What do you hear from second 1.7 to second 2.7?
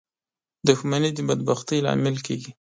لامل کېږي.